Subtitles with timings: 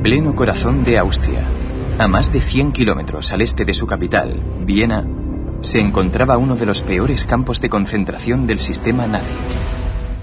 [0.00, 1.44] En pleno corazón de Austria,
[1.98, 5.06] a más de 100 kilómetros al este de su capital, Viena,
[5.60, 9.34] se encontraba uno de los peores campos de concentración del sistema nazi,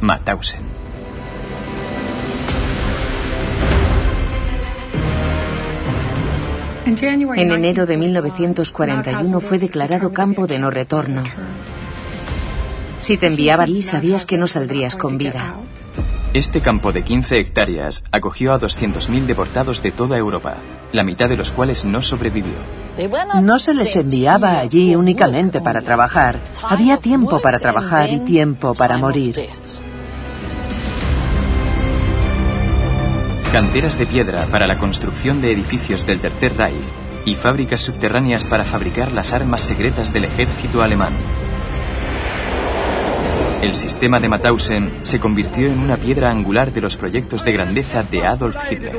[0.02, 0.64] Mauthausen.
[6.88, 11.22] En enero de 1941 fue declarado campo de no retorno.
[12.98, 15.54] Si te enviaba allí sabías que no saldrías con vida.
[16.38, 20.58] Este campo de 15 hectáreas acogió a 200.000 deportados de toda Europa,
[20.92, 22.54] la mitad de los cuales no sobrevivió.
[23.42, 26.38] No se les enviaba allí únicamente para trabajar.
[26.62, 29.50] Había tiempo para trabajar y tiempo para morir.
[33.52, 36.86] Canteras de piedra para la construcción de edificios del Tercer Reich
[37.26, 41.14] y fábricas subterráneas para fabricar las armas secretas del ejército alemán.
[43.62, 48.04] El sistema de Mauthausen se convirtió en una piedra angular de los proyectos de grandeza
[48.04, 48.96] de Adolf Hitler.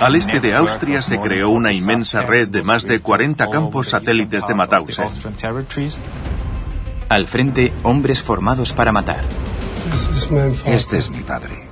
[0.00, 4.46] Al este de Austria se creó una inmensa red de más de 40 campos satélites
[4.46, 5.08] de Mauthausen.
[7.08, 9.24] Al frente, hombres formados para matar.
[10.66, 11.63] Este es mi padre.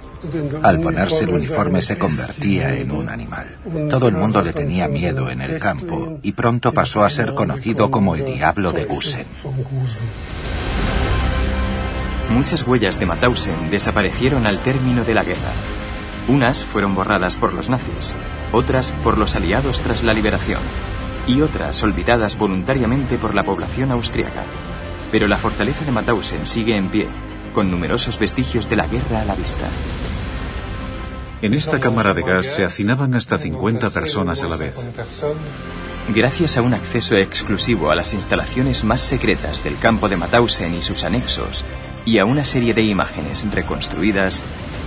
[0.63, 3.47] Al ponerse el uniforme se convertía en un animal.
[3.91, 7.91] Todo el mundo le tenía miedo en el campo y pronto pasó a ser conocido
[7.91, 9.27] como el diablo de Gusen.
[12.31, 15.53] Muchas huellas de Mauthausen desaparecieron al término de la guerra.
[16.29, 18.15] Unas fueron borradas por los nazis,
[18.53, 20.61] otras por los aliados tras la liberación
[21.27, 24.45] y otras olvidadas voluntariamente por la población austriaca.
[25.11, 27.07] Pero la fortaleza de Mauthausen sigue en pie,
[27.53, 29.69] con numerosos vestigios de la guerra a la vista.
[31.43, 34.75] En esta cámara de gas se hacinaban hasta 50 personas a la vez.
[36.15, 40.83] Gracias a un acceso exclusivo a las instalaciones más secretas del campo de Mauthausen y
[40.83, 41.65] sus anexos,
[42.05, 44.45] y a una serie de imágenes reconstruidas,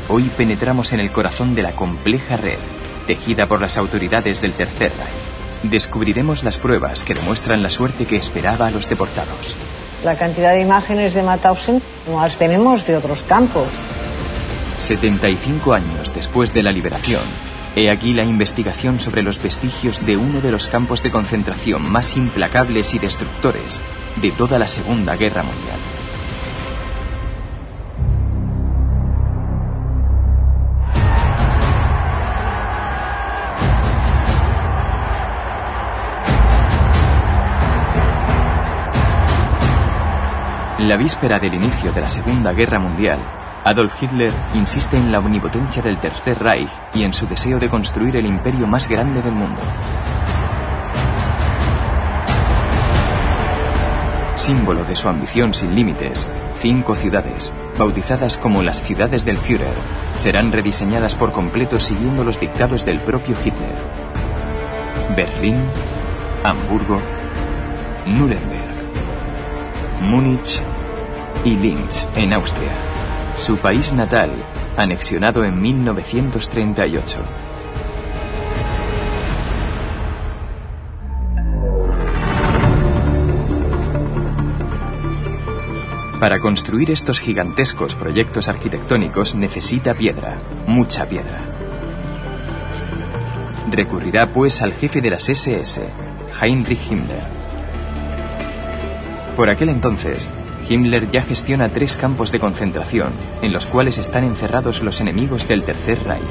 [0.08, 2.58] hoy penetramos en el corazón de la compleja red
[3.06, 5.72] tejida por las autoridades del Tercer Reich.
[5.72, 9.56] Descubriremos las pruebas que demuestran la suerte que esperaba a los deportados.
[10.04, 13.68] La cantidad de imágenes de Mauthausen no las tenemos de otros campos.
[14.78, 17.24] 75 años después de la liberación,
[17.76, 22.16] he aquí la investigación sobre los vestigios de uno de los campos de concentración más
[22.18, 23.82] implacables y destructores
[24.22, 25.80] de toda la Segunda Guerra Mundial.
[40.80, 45.82] La víspera del inicio de la Segunda Guerra Mundial, Adolf Hitler insiste en la omnipotencia
[45.82, 49.60] del Tercer Reich y en su deseo de construir el imperio más grande del mundo.
[54.36, 56.28] Símbolo de su ambición sin límites,
[56.60, 59.74] cinco ciudades, bautizadas como las ciudades del Führer,
[60.14, 63.76] serán rediseñadas por completo siguiendo los dictados del propio Hitler.
[65.16, 65.58] Berlín,
[66.44, 67.02] Hamburgo,
[68.06, 68.92] Nuremberg,
[70.02, 70.62] Múnich
[71.44, 72.95] y Linz, en Austria.
[73.38, 74.32] Su país natal,
[74.78, 77.20] anexionado en 1938.
[86.20, 91.42] Para construir estos gigantescos proyectos arquitectónicos necesita piedra, mucha piedra.
[93.70, 95.84] Recurrirá pues al jefe de las SS,
[96.42, 97.24] Heinrich Himmler.
[99.36, 100.32] Por aquel entonces,
[100.68, 105.64] Himmler ya gestiona tres campos de concentración en los cuales están encerrados los enemigos del
[105.64, 106.24] Tercer Reich.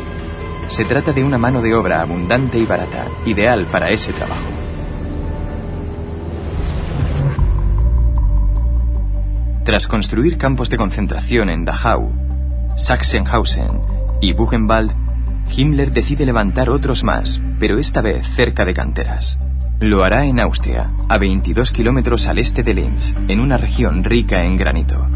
[0.68, 4.48] Se trata de una mano de obra abundante y barata, ideal para ese trabajo.
[9.64, 12.10] Tras construir campos de concentración en Dachau,
[12.76, 13.80] Sachsenhausen
[14.20, 14.92] y Buchenwald,
[15.56, 19.38] Himmler decide levantar otros más, pero esta vez cerca de canteras.
[19.80, 24.44] Lo hará en Austria, a 22 kilómetros al este de Linz, en una región rica
[24.44, 25.06] en granito.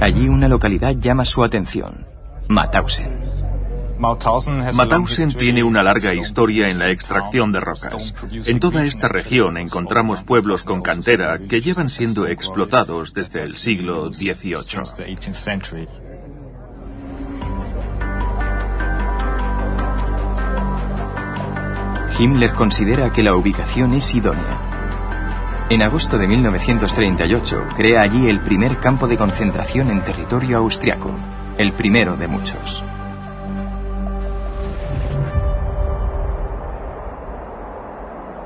[0.00, 2.06] Allí una localidad llama su atención,
[2.48, 3.20] Mauthausen.
[3.98, 8.14] Mauthausen tiene una larga historia en la extracción de rocas.
[8.46, 14.12] En toda esta región encontramos pueblos con cantera que llevan siendo explotados desde el siglo
[14.12, 16.03] XVIII.
[22.16, 25.66] Himmler considera que la ubicación es idónea.
[25.68, 31.10] En agosto de 1938 crea allí el primer campo de concentración en territorio austriaco,
[31.58, 32.84] el primero de muchos.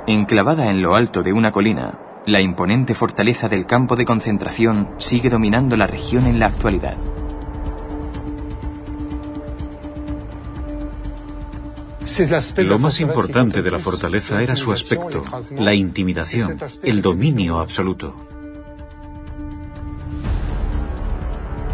[0.07, 5.29] Enclavada en lo alto de una colina, la imponente fortaleza del campo de concentración sigue
[5.29, 6.97] dominando la región en la actualidad.
[12.57, 15.23] Lo más importante de la fortaleza era su aspecto,
[15.57, 18.15] la intimidación, el dominio absoluto.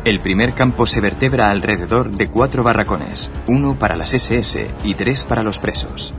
[0.05, 5.25] El primer campo se vertebra alrededor de cuatro barracones, uno para las SS y tres
[5.25, 6.13] para los presos.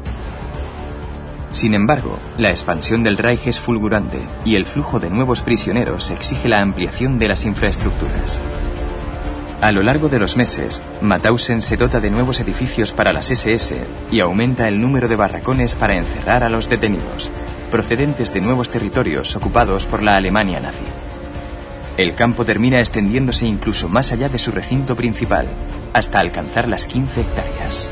[1.51, 6.50] Sin embargo, la expansión del Reich es fulgurante y el flujo de nuevos prisioneros exige
[6.50, 8.42] la ampliación de las infraestructuras.
[9.61, 13.77] A lo largo de los meses, Mauthausen se dota de nuevos edificios para las SS
[14.11, 17.31] y aumenta el número de barracones para encerrar a los detenidos,
[17.71, 20.83] procedentes de nuevos territorios ocupados por la Alemania nazi.
[21.97, 25.47] El campo termina extendiéndose incluso más allá de su recinto principal,
[25.93, 27.89] hasta alcanzar las 15 hectáreas.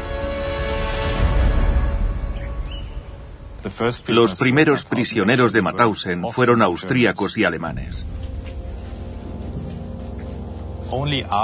[4.08, 8.06] Los primeros prisioneros de Mauthausen fueron austríacos y alemanes.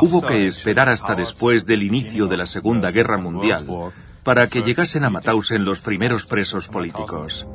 [0.02, 3.68] Hubo que esperar hasta después del inicio de la Segunda Guerra Mundial
[4.24, 7.48] para que llegasen a Mauthausen los primeros presos políticos.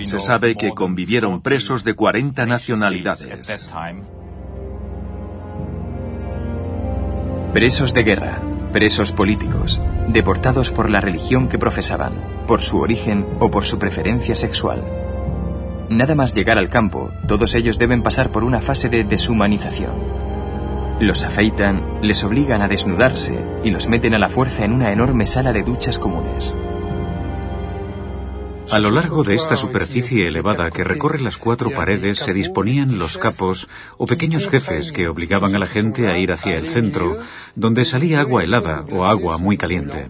[0.00, 3.68] Se sabe que convivieron presos de 40 nacionalidades.
[7.52, 8.40] Presos de guerra,
[8.72, 12.14] presos políticos, deportados por la religión que profesaban,
[12.46, 15.01] por su origen o por su preferencia sexual.
[15.92, 19.92] Nada más llegar al campo, todos ellos deben pasar por una fase de deshumanización.
[21.00, 25.26] Los afeitan, les obligan a desnudarse y los meten a la fuerza en una enorme
[25.26, 26.56] sala de duchas comunes.
[28.70, 33.18] A lo largo de esta superficie elevada que recorre las cuatro paredes se disponían los
[33.18, 33.68] capos
[33.98, 37.18] o pequeños jefes que obligaban a la gente a ir hacia el centro,
[37.54, 40.08] donde salía agua helada o agua muy caliente.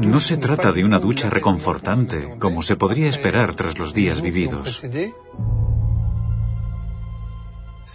[0.00, 4.84] No se trata de una ducha reconfortante, como se podría esperar tras los días vividos.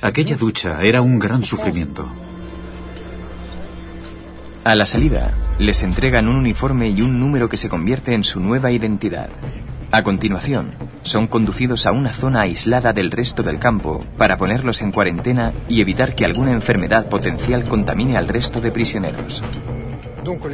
[0.01, 2.07] Aquella ducha era un gran sufrimiento.
[4.63, 8.39] A la salida, les entregan un uniforme y un número que se convierte en su
[8.39, 9.29] nueva identidad.
[9.91, 10.73] A continuación,
[11.03, 15.81] son conducidos a una zona aislada del resto del campo para ponerlos en cuarentena y
[15.81, 19.43] evitar que alguna enfermedad potencial contamine al resto de prisioneros.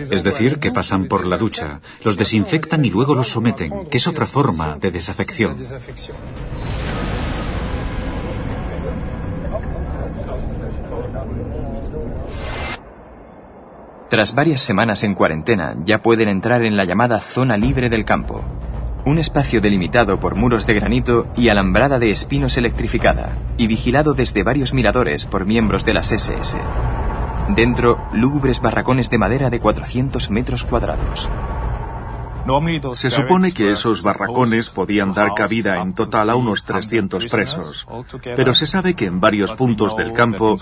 [0.09, 4.07] Es decir, que pasan por la ducha, los desinfectan y luego los someten, que es
[4.07, 5.57] otra forma de desafección.
[14.11, 18.43] Tras varias semanas en cuarentena, ya pueden entrar en la llamada zona libre del campo.
[19.05, 24.43] Un espacio delimitado por muros de granito y alambrada de espinos electrificada, y vigilado desde
[24.43, 26.57] varios miradores por miembros de las SS.
[27.49, 31.29] Dentro, lúgubres barracones de madera de 400 metros cuadrados.
[32.93, 37.87] Se supone que esos barracones podían dar cabida en total a unos 300 presos,
[38.23, 40.57] pero se sabe que en varios puntos del campo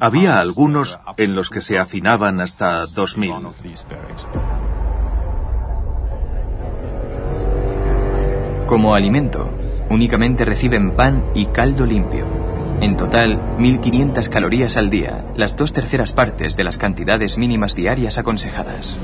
[0.00, 3.52] había algunos en los que se hacinaban hasta 2.000.
[8.66, 9.50] Como alimento,
[9.90, 12.43] únicamente reciben pan y caldo limpio.
[12.80, 18.18] En total, 1.500 calorías al día, las dos terceras partes de las cantidades mínimas diarias
[18.18, 18.98] aconsejadas.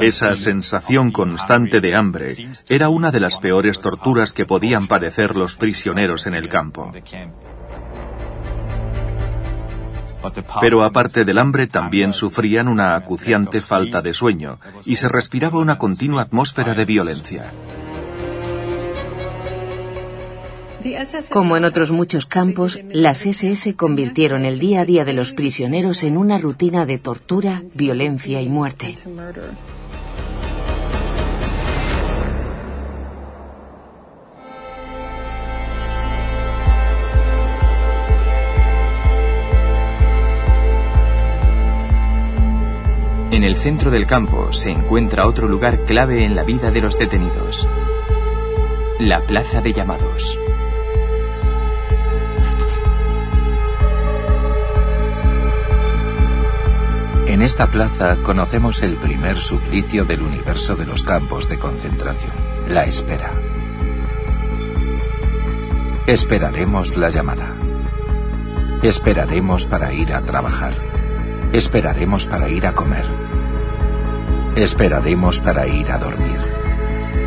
[0.00, 2.34] Esa sensación constante de hambre
[2.68, 6.90] era una de las peores torturas que podían padecer los prisioneros en el campo.
[10.60, 15.78] Pero aparte del hambre también sufrían una acuciante falta de sueño y se respiraba una
[15.78, 17.52] continua atmósfera de violencia.
[21.30, 26.02] Como en otros muchos campos, las SS convirtieron el día a día de los prisioneros
[26.02, 28.94] en una rutina de tortura, violencia y muerte.
[43.30, 46.98] En el centro del campo se encuentra otro lugar clave en la vida de los
[46.98, 47.68] detenidos,
[48.98, 50.38] la Plaza de Llamados.
[57.38, 62.32] En esta plaza conocemos el primer suplicio del universo de los campos de concentración,
[62.66, 63.30] la espera.
[66.08, 67.54] Esperaremos la llamada.
[68.82, 70.74] Esperaremos para ir a trabajar.
[71.52, 73.06] Esperaremos para ir a comer.
[74.56, 76.40] Esperaremos para ir a dormir.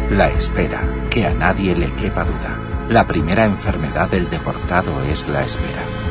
[0.10, 2.60] La espera, que a nadie le quepa duda.
[2.90, 6.11] La primera enfermedad del deportado es la espera.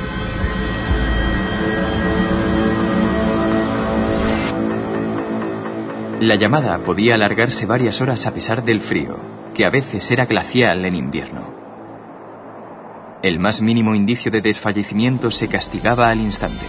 [6.21, 9.19] La llamada podía alargarse varias horas a pesar del frío,
[9.55, 11.55] que a veces era glacial en invierno.
[13.23, 16.67] El más mínimo indicio de desfallecimiento se castigaba al instante.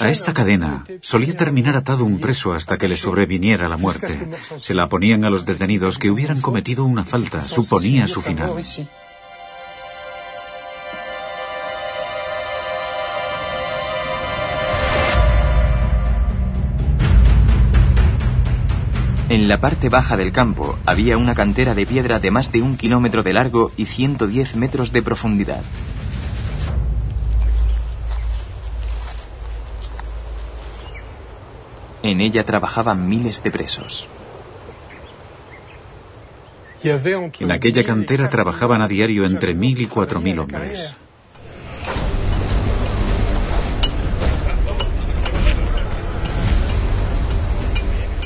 [0.00, 4.30] A esta cadena solía terminar atado un preso hasta que le sobreviniera la muerte.
[4.56, 8.52] Se la ponían a los detenidos que hubieran cometido una falta, suponía su final.
[19.30, 22.76] En la parte baja del campo había una cantera de piedra de más de un
[22.76, 25.62] kilómetro de largo y 110 metros de profundidad.
[32.04, 34.06] En ella trabajaban miles de presos.
[36.82, 40.92] En aquella cantera trabajaban a diario entre mil y cuatro mil hombres.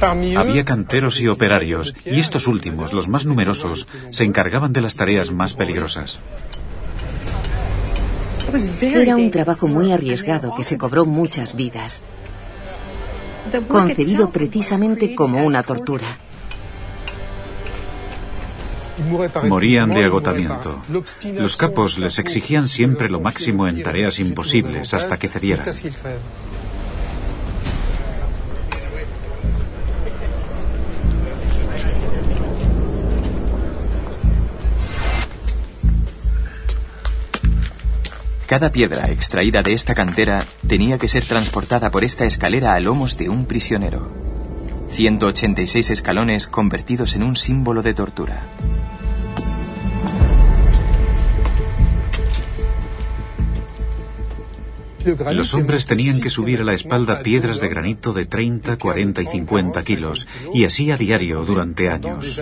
[0.00, 5.30] Había canteros y operarios, y estos últimos, los más numerosos, se encargaban de las tareas
[5.30, 6.18] más peligrosas.
[8.80, 12.02] Era un trabajo muy arriesgado que se cobró muchas vidas
[13.68, 16.06] concebido precisamente como una tortura.
[19.44, 20.82] Morían de agotamiento.
[21.34, 25.66] Los capos les exigían siempre lo máximo en tareas imposibles hasta que cedieran.
[38.48, 43.18] Cada piedra extraída de esta cantera tenía que ser transportada por esta escalera a lomos
[43.18, 44.08] de un prisionero.
[44.88, 48.46] 186 escalones convertidos en un símbolo de tortura.
[55.30, 59.26] Los hombres tenían que subir a la espalda piedras de granito de 30, 40 y
[59.26, 62.40] 50 kilos, y así a diario durante años.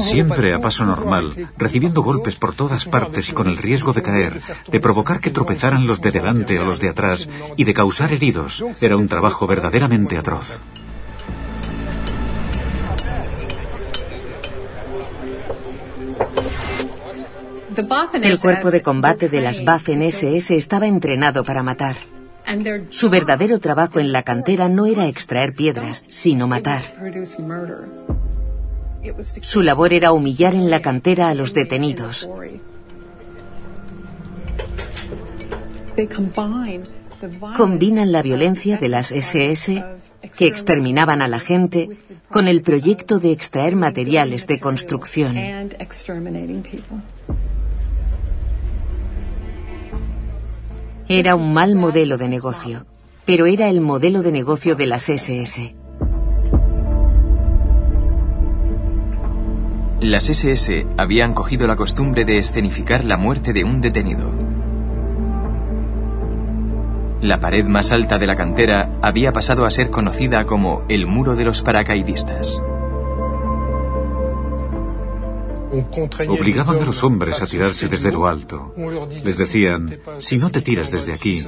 [0.00, 4.40] Siempre a paso normal, recibiendo golpes por todas partes y con el riesgo de caer,
[4.70, 8.64] de provocar que tropezaran los de delante o los de atrás y de causar heridos,
[8.80, 10.60] era un trabajo verdaderamente atroz.
[18.22, 21.96] El cuerpo de combate de las Waffen-SS estaba entrenado para matar.
[22.90, 26.82] Su verdadero trabajo en la cantera no era extraer piedras, sino matar.
[29.40, 32.28] Su labor era humillar en la cantera a los detenidos.
[37.56, 39.84] Combinan la violencia de las SS,
[40.36, 41.90] que exterminaban a la gente,
[42.30, 45.36] con el proyecto de extraer materiales de construcción.
[51.08, 52.86] Era un mal modelo de negocio,
[53.24, 55.74] pero era el modelo de negocio de las SS.
[60.00, 64.32] Las SS habían cogido la costumbre de escenificar la muerte de un detenido.
[67.20, 71.34] La pared más alta de la cantera había pasado a ser conocida como el muro
[71.34, 72.62] de los paracaidistas.
[76.28, 78.72] Obligaban a los hombres a tirarse desde lo alto.
[79.24, 81.44] Les decían, si no te tiras desde aquí,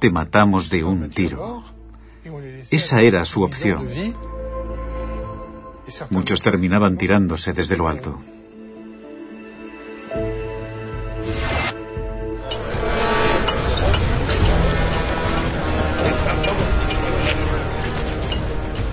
[0.00, 1.62] te matamos de un tiro.
[2.72, 3.86] Esa era su opción.
[6.10, 8.18] Muchos terminaban tirándose desde lo alto.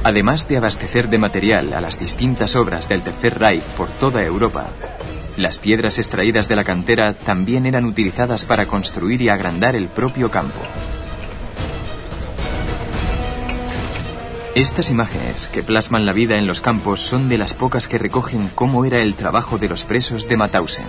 [0.04, 4.70] Además de abastecer de material a las distintas obras del Tercer Reich por toda Europa,
[5.36, 10.32] las piedras extraídas de la cantera también eran utilizadas para construir y agrandar el propio
[10.32, 10.60] campo.
[14.60, 18.50] Estas imágenes que plasman la vida en los campos son de las pocas que recogen
[18.54, 20.86] cómo era el trabajo de los presos de Mauthausen.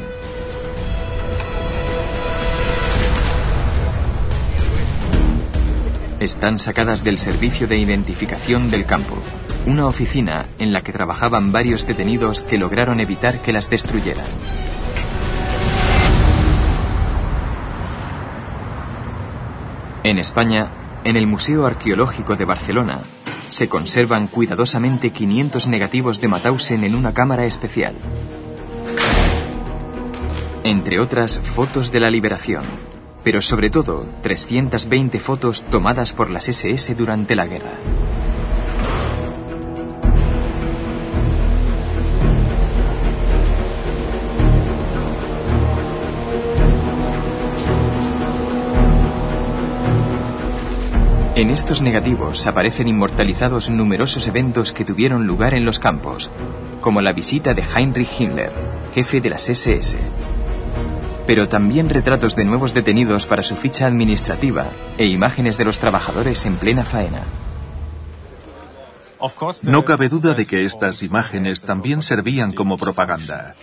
[6.19, 9.17] Están sacadas del Servicio de Identificación del Campo,
[9.67, 14.27] una oficina en la que trabajaban varios detenidos que lograron evitar que las destruyeran.
[20.03, 20.73] En España,
[21.05, 23.03] en el Museo Arqueológico de Barcelona,
[23.51, 27.95] se conservan cuidadosamente 500 negativos de Mauthausen en una cámara especial.
[30.65, 32.65] Entre otras, fotos de la liberación,
[33.23, 37.73] pero sobre todo 320 fotos tomadas por las SS durante la guerra.
[51.41, 56.31] En estos negativos aparecen inmortalizados numerosos eventos que tuvieron lugar en los campos,
[56.83, 58.53] como la visita de Heinrich Himmler,
[58.95, 59.97] jefe de las SS.
[61.27, 64.67] pero también retratos de nuevos detenidos para su ficha administrativa
[64.99, 67.23] e imágenes de los trabajadores en plena faena.
[69.63, 73.55] No cabe duda de que estas imágenes también servían como propaganda.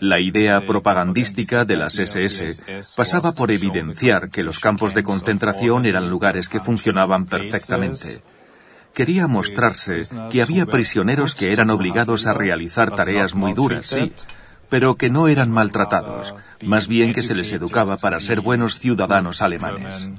[0.00, 2.60] La idea propagandística de las SS
[2.96, 8.22] pasaba por evidenciar que los campos de concentración eran lugares que funcionaban perfectamente.
[8.94, 14.12] Quería mostrarse que había prisioneros que eran obligados a realizar tareas muy duras, sí,
[14.68, 19.42] pero que no eran maltratados, más bien que se les educaba para ser buenos ciudadanos
[19.42, 20.10] alemanes.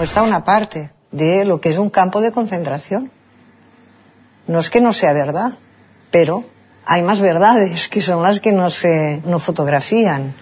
[0.00, 3.10] Está una parte de lo que es un campo de concentración.
[4.46, 5.54] No es que no sea verdad,
[6.10, 6.44] pero
[6.88, 10.32] hay más verdades que son las que no se no fotografían.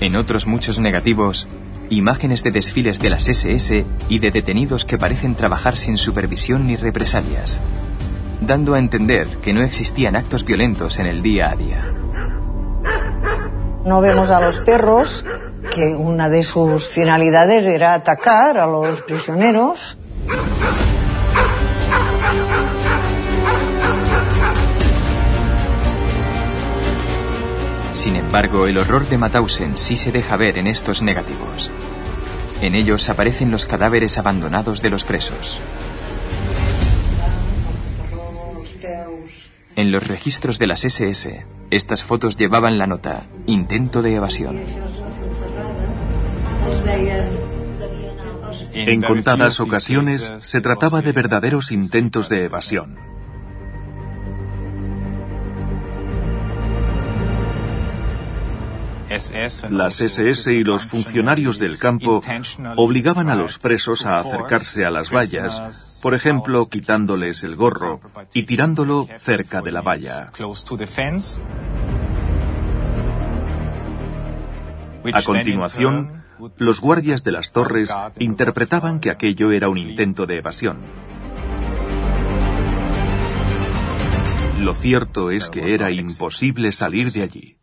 [0.00, 1.46] En otros muchos negativos,
[1.88, 6.74] imágenes de desfiles de las SS y de detenidos que parecen trabajar sin supervisión ni
[6.74, 7.60] represalias,
[8.40, 11.92] dando a entender que no existían actos violentos en el día a día.
[13.84, 15.24] No vemos a los perros,
[15.72, 19.96] que una de sus finalidades era atacar a los prisioneros.
[27.98, 31.72] Sin embargo, el horror de Mauthausen sí se deja ver en estos negativos.
[32.60, 35.58] En ellos aparecen los cadáveres abandonados de los presos.
[39.74, 44.60] En los registros de las SS, estas fotos llevaban la nota intento de evasión.
[48.74, 53.07] En contadas ocasiones se trataba de verdaderos intentos de evasión.
[59.70, 62.22] Las SS y los funcionarios del campo
[62.76, 68.00] obligaban a los presos a acercarse a las vallas, por ejemplo, quitándoles el gorro
[68.34, 70.30] y tirándolo cerca de la valla.
[75.12, 76.24] A continuación,
[76.58, 80.78] los guardias de las torres interpretaban que aquello era un intento de evasión.
[84.58, 87.57] Lo cierto es que era imposible salir de allí.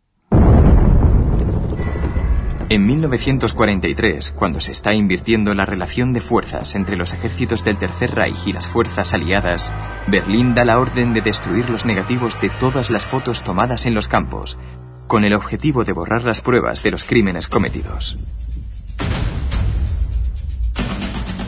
[2.68, 8.12] En 1943, cuando se está invirtiendo la relación de fuerzas entre los ejércitos del Tercer
[8.12, 9.72] Reich y las fuerzas aliadas,
[10.08, 14.08] Berlín da la orden de destruir los negativos de todas las fotos tomadas en los
[14.08, 14.58] campos,
[15.06, 18.18] con el objetivo de borrar las pruebas de los crímenes cometidos.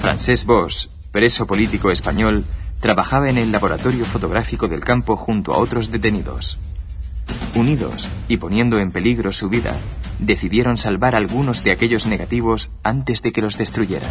[0.00, 2.44] Francesc Bosch, preso político español,
[2.78, 6.60] trabajaba en el laboratorio fotográfico del campo junto a otros detenidos.
[7.58, 9.74] Unidos y poniendo en peligro su vida,
[10.18, 14.10] decidieron salvar algunos de aquellos negativos antes de que los destruyeran.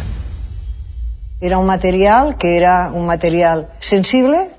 [1.40, 4.50] Era un material que era un material sensible,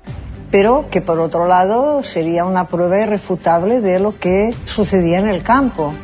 [0.50, 5.42] pero que por otro lado sería una prueba irrefutable de lo que sucedía en el
[5.42, 5.94] campo.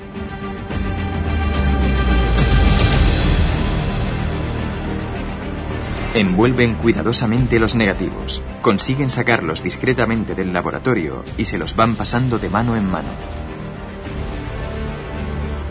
[6.16, 12.48] Envuelven cuidadosamente los negativos, consiguen sacarlos discretamente del laboratorio y se los van pasando de
[12.48, 13.10] mano en mano.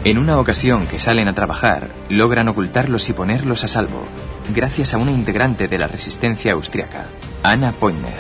[0.04, 4.04] En una ocasión que salen a trabajar, logran ocultarlos y ponerlos a salvo,
[4.54, 7.08] gracias a una integrante de la resistencia austriaca,
[7.42, 8.14] Anna Pointner.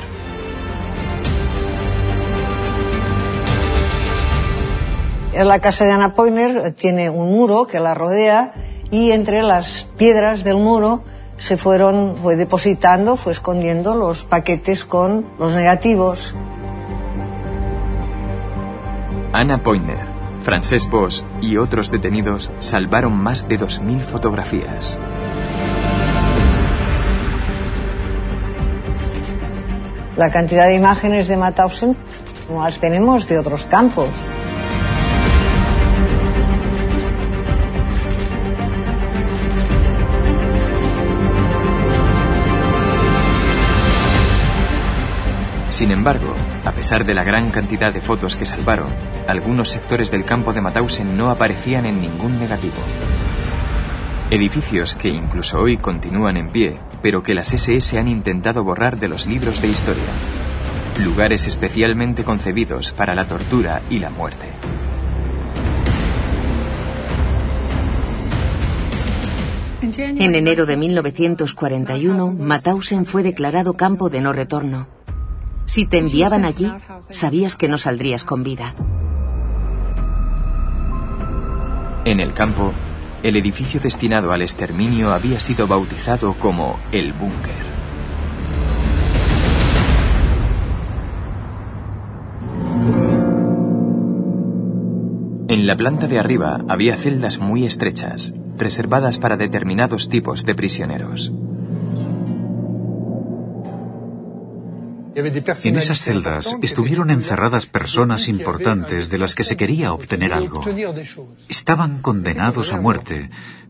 [5.31, 8.53] La casa de Anna Pointner tiene un muro que la rodea
[8.89, 11.03] y entre las piedras del muro
[11.37, 16.35] se fueron, fue depositando, fue escondiendo los paquetes con los negativos.
[19.33, 24.99] Anna Pointner Francesc Bosch y otros detenidos salvaron más de 2.000 fotografías.
[30.15, 31.97] La cantidad de imágenes de Mauthausen
[32.47, 34.09] no las tenemos de otros campos.
[45.75, 46.33] Sin embargo,
[46.63, 48.87] a pesar de la gran cantidad de fotos que salvaron,
[49.27, 52.75] algunos sectores del campo de Mauthausen no aparecían en ningún negativo.
[54.29, 59.09] Edificios que incluso hoy continúan en pie, pero que las SS han intentado borrar de
[59.09, 60.05] los libros de historia.
[61.03, 64.45] Lugares especialmente concebidos para la tortura y la muerte.
[69.81, 74.94] En enero de 1941, Mauthausen fue declarado campo de no retorno.
[75.65, 76.71] Si te enviaban allí,
[77.09, 78.73] sabías que no saldrías con vida.
[82.05, 82.71] En el campo,
[83.23, 87.65] el edificio destinado al exterminio había sido bautizado como el búnker.
[95.47, 101.31] En la planta de arriba había celdas muy estrechas, reservadas para determinados tipos de prisioneros.
[105.15, 110.61] En esas celdas estuvieron encerradas personas importantes de las que se quería obtener algo.
[111.47, 113.29] Estaban condenados a muerte,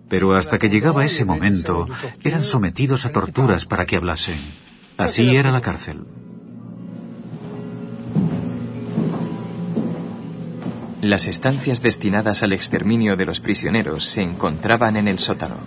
[0.10, 1.88] pero hasta que llegaba ese momento
[2.24, 4.40] eran sometidos a torturas para que hablasen.
[4.98, 6.06] Así era la cárcel.
[11.02, 15.58] Las estancias destinadas al exterminio de los prisioneros se encontraban en el sótano.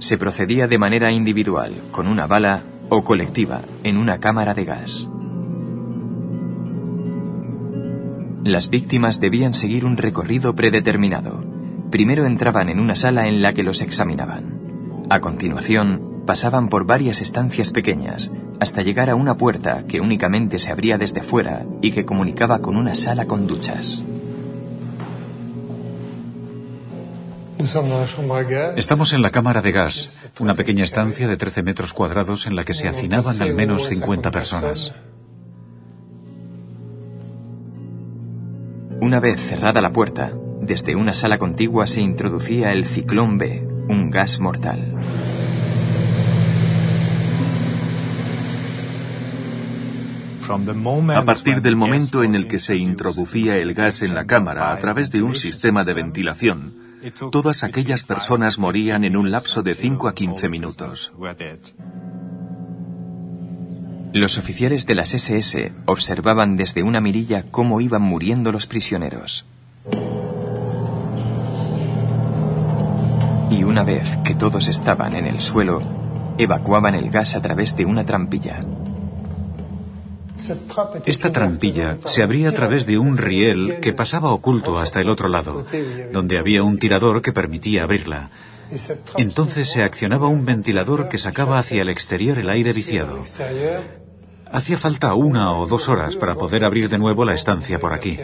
[0.00, 5.08] Se procedía de manera individual, con una bala o colectiva, en una cámara de gas.
[8.44, 11.38] Las víctimas debían seguir un recorrido predeterminado.
[11.90, 15.06] Primero entraban en una sala en la que los examinaban.
[15.08, 20.72] A continuación, pasaban por varias estancias pequeñas hasta llegar a una puerta que únicamente se
[20.72, 24.04] abría desde fuera y que comunicaba con una sala con duchas.
[28.76, 32.64] Estamos en la cámara de gas, una pequeña estancia de 13 metros cuadrados en la
[32.64, 34.92] que se hacinaban al menos 50 personas.
[39.00, 44.10] Una vez cerrada la puerta, desde una sala contigua se introducía el ciclón B, un
[44.10, 44.94] gas mortal.
[51.14, 54.78] A partir del momento en el que se introducía el gas en la cámara a
[54.78, 60.08] través de un sistema de ventilación, todas aquellas personas morían en un lapso de 5
[60.08, 61.12] a 15 minutos.
[64.12, 69.44] Los oficiales de las SS observaban desde una mirilla cómo iban muriendo los prisioneros.
[73.50, 75.82] Y una vez que todos estaban en el suelo,
[76.38, 78.64] evacuaban el gas a través de una trampilla.
[81.06, 85.28] Esta trampilla se abría a través de un riel que pasaba oculto hasta el otro
[85.28, 85.64] lado,
[86.12, 88.30] donde había un tirador que permitía abrirla.
[89.16, 93.22] Entonces se accionaba un ventilador que sacaba hacia el exterior el aire viciado.
[94.50, 98.18] Hacía falta una o dos horas para poder abrir de nuevo la estancia por aquí.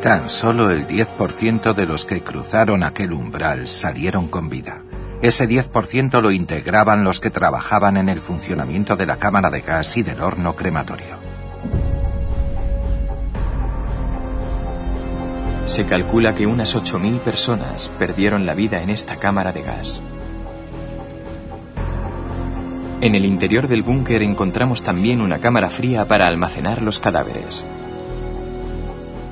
[0.00, 4.82] Tan solo el 10% de los que cruzaron aquel umbral salieron con vida.
[5.24, 9.96] Ese 10% lo integraban los que trabajaban en el funcionamiento de la cámara de gas
[9.96, 11.16] y del horno crematorio.
[15.64, 20.02] Se calcula que unas 8.000 personas perdieron la vida en esta cámara de gas.
[23.00, 27.64] En el interior del búnker encontramos también una cámara fría para almacenar los cadáveres.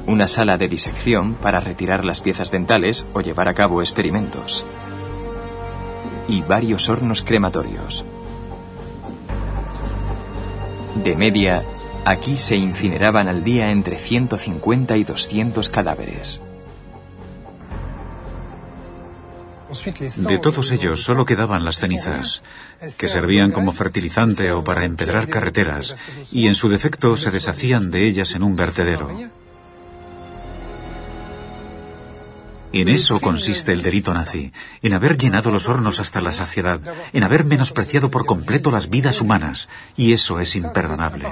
[0.07, 4.65] Una sala de disección para retirar las piezas dentales o llevar a cabo experimentos
[6.33, 8.05] y varios hornos crematorios.
[11.05, 11.63] De media,
[12.07, 16.41] aquí se incineraban al día entre 150 y 200 cadáveres.
[20.29, 22.43] De todos ellos solo quedaban las cenizas,
[22.99, 25.97] que servían como fertilizante o para empedrar carreteras,
[26.31, 29.11] y en su defecto se deshacían de ellas en un vertedero.
[32.73, 34.51] En eso consiste el delito nazi,
[34.83, 36.81] en haber llenado los hornos hasta la saciedad,
[37.13, 41.27] en haber menospreciado por completo las vidas humanas, y eso es imperdonable.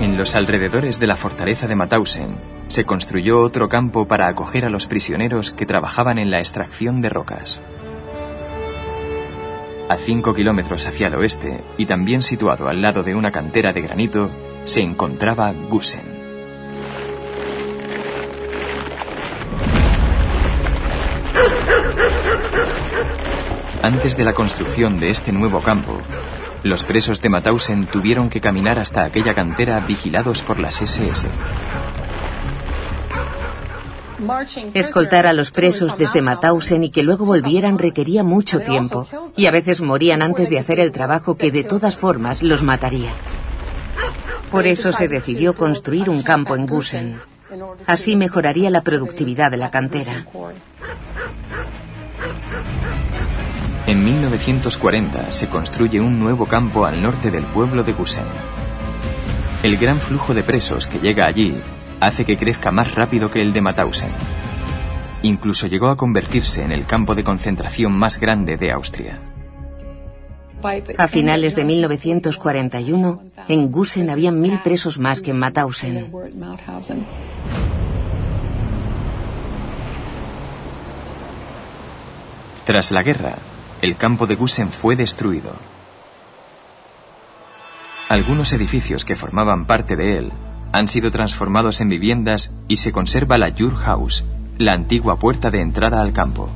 [0.00, 2.36] En los alrededores de la fortaleza de Mauthausen
[2.68, 7.08] se construyó otro campo para acoger a los prisioneros que trabajaban en la extracción de
[7.08, 7.62] rocas.
[9.88, 13.80] A cinco kilómetros hacia el oeste, y también situado al lado de una cantera de
[13.80, 14.30] granito,
[14.68, 16.18] se encontraba Gusen.
[23.82, 25.96] Antes de la construcción de este nuevo campo,
[26.64, 31.28] los presos de Mauthausen tuvieron que caminar hasta aquella cantera vigilados por las SS.
[34.74, 39.50] Escoltar a los presos desde Mauthausen y que luego volvieran requería mucho tiempo, y a
[39.50, 43.12] veces morían antes de hacer el trabajo que de todas formas los mataría.
[44.50, 47.20] Por eso se decidió construir un campo en Gusen.
[47.86, 50.24] Así mejoraría la productividad de la cantera.
[53.86, 58.26] En 1940 se construye un nuevo campo al norte del pueblo de Gusen.
[59.62, 61.60] El gran flujo de presos que llega allí
[62.00, 64.10] hace que crezca más rápido que el de Mauthausen.
[65.22, 69.20] Incluso llegó a convertirse en el campo de concentración más grande de Austria.
[70.98, 76.10] A finales de 1941, en Gusen había mil presos más que en Mauthausen.
[82.64, 83.36] Tras la guerra,
[83.80, 85.52] el campo de Gusen fue destruido.
[88.08, 90.32] Algunos edificios que formaban parte de él
[90.72, 94.24] han sido transformados en viviendas y se conserva la Jur House,
[94.58, 96.50] la antigua puerta de entrada al campo.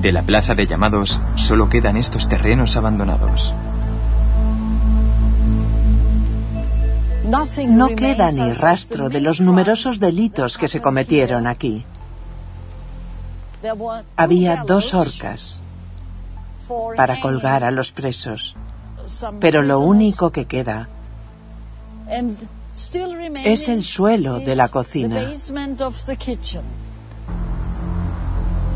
[0.00, 3.54] De la plaza de llamados solo quedan estos terrenos abandonados.
[7.68, 11.84] No queda ni rastro de los numerosos delitos que se cometieron aquí.
[14.16, 15.60] Había dos horcas
[16.96, 18.56] para colgar a los presos,
[19.38, 20.88] pero lo único que queda
[23.44, 25.34] es el suelo de la cocina.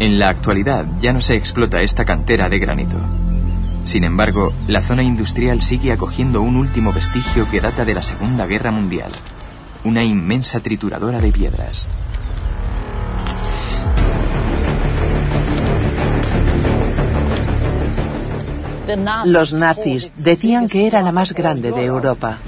[0.00, 2.96] En la actualidad ya no se explota esta cantera de granito.
[3.84, 8.46] Sin embargo, la zona industrial sigue acogiendo un último vestigio que data de la Segunda
[8.46, 9.12] Guerra Mundial,
[9.84, 11.86] una inmensa trituradora de piedras.
[19.24, 22.38] Los nazis decían que era la más grande de Europa.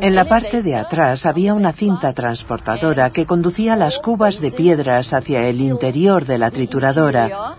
[0.00, 5.14] En la parte de atrás había una cinta transportadora que conducía las cubas de piedras
[5.14, 7.56] hacia el interior de la trituradora,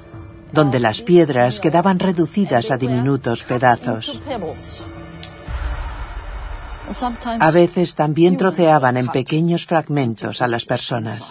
[0.54, 4.22] donde las piedras quedaban reducidas a diminutos pedazos.
[7.40, 11.22] A veces también troceaban en pequeños fragmentos a las personas.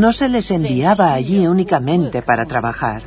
[0.00, 3.02] No se les enviaba allí únicamente para trabajar.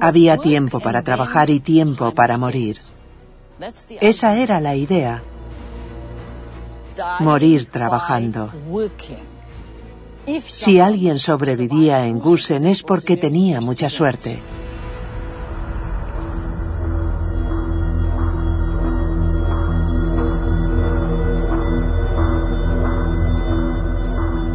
[0.00, 2.76] Había tiempo para trabajar y tiempo para morir.
[4.00, 5.22] Esa era la idea.
[7.20, 8.50] Morir trabajando.
[10.42, 14.40] Si alguien sobrevivía en Gusen es porque tenía mucha suerte.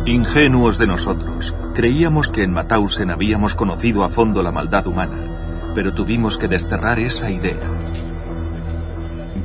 [0.09, 5.93] Ingenuos de nosotros, creíamos que en Mauthausen habíamos conocido a fondo la maldad humana, pero
[5.93, 7.69] tuvimos que desterrar esa idea.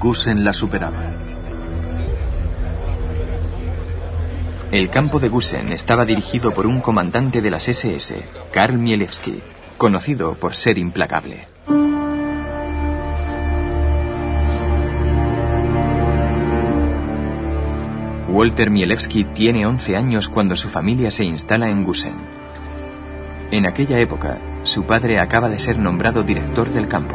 [0.00, 1.12] Gusen la superaba.
[4.72, 9.42] El campo de Gusen estaba dirigido por un comandante de las SS, Karl Mielewski,
[9.76, 11.53] conocido por ser implacable.
[18.34, 22.14] Walter Mielewski tiene 11 años cuando su familia se instala en Gusen.
[23.52, 27.14] En aquella época, su padre acaba de ser nombrado director del campo.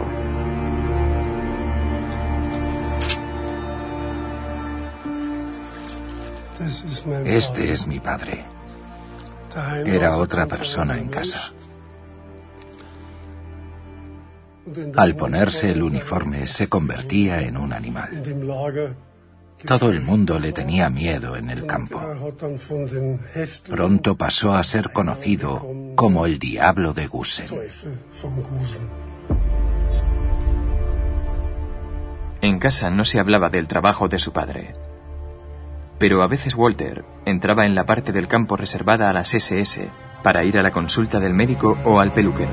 [7.25, 8.45] Este es mi padre.
[9.85, 11.51] Era otra persona en casa.
[14.95, 18.23] Al ponerse el uniforme se convertía en un animal.
[19.65, 22.01] Todo el mundo le tenía miedo en el campo.
[23.69, 27.47] Pronto pasó a ser conocido como el diablo de Gusen.
[32.41, 34.73] En casa no se hablaba del trabajo de su padre.
[35.97, 39.89] Pero a veces Walter entraba en la parte del campo reservada a las SS
[40.23, 42.51] para ir a la consulta del médico o al peluquero.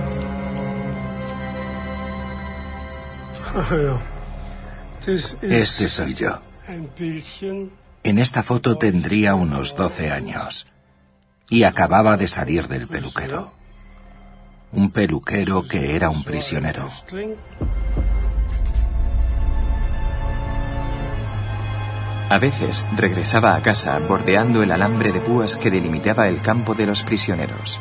[5.42, 6.40] Este soy yo.
[6.69, 10.67] En esta foto tendría unos 12 años
[11.49, 13.53] y acababa de salir del peluquero.
[14.73, 16.91] Un peluquero que era un prisionero.
[22.29, 26.87] A veces regresaba a casa bordeando el alambre de púas que delimitaba el campo de
[26.87, 27.81] los prisioneros.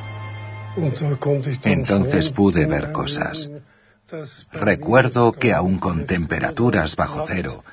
[1.64, 3.52] Entonces pude ver cosas.
[4.52, 7.64] Recuerdo que aún con temperaturas bajo cero,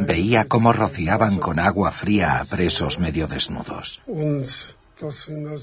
[0.00, 4.02] Veía cómo rociaban con agua fría a presos medio desnudos.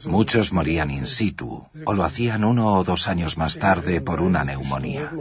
[0.06, 4.44] Muchos morían in situ o lo hacían uno o dos años más tarde por una
[4.44, 5.12] neumonía.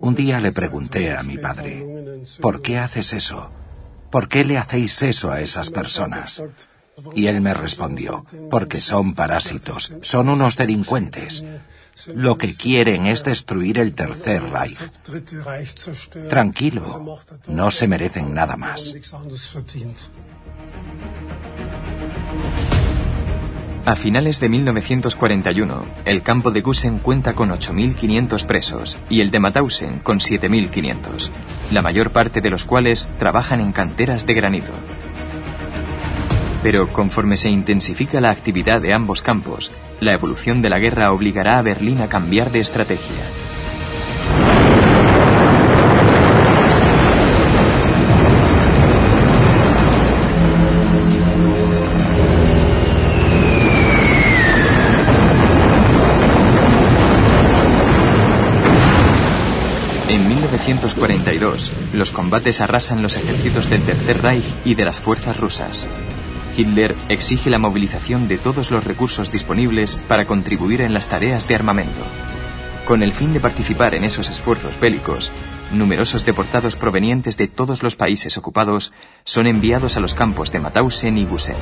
[0.00, 1.84] Un día le pregunté a mi padre,
[2.40, 3.50] ¿por qué haces eso?
[4.10, 6.42] ¿Por qué le hacéis eso a esas personas?
[7.14, 11.44] Y él me respondió, porque son parásitos, son unos delincuentes.
[12.14, 14.78] Lo que quieren es destruir el Tercer Reich.
[16.28, 18.94] Tranquilo, no se merecen nada más.
[23.88, 29.40] A finales de 1941, el campo de Gusen cuenta con 8.500 presos y el de
[29.40, 31.30] Mauthausen con 7.500,
[31.70, 34.72] la mayor parte de los cuales trabajan en canteras de granito.
[36.62, 41.58] Pero conforme se intensifica la actividad de ambos campos, la evolución de la guerra obligará
[41.58, 43.16] a Berlín a cambiar de estrategia.
[60.08, 65.86] En 1942, los combates arrasan los ejércitos del Tercer Reich y de las fuerzas rusas.
[66.58, 71.54] Hitler exige la movilización de todos los recursos disponibles para contribuir en las tareas de
[71.54, 72.02] armamento.
[72.84, 75.30] Con el fin de participar en esos esfuerzos bélicos,
[75.72, 78.92] numerosos deportados provenientes de todos los países ocupados
[79.24, 81.56] son enviados a los campos de Mauthausen y Gusen.